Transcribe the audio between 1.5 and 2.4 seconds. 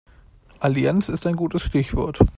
Stichwort.